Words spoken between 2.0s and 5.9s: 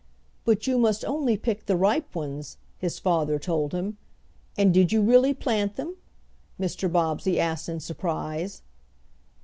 ones," his father told him. "And did you really plant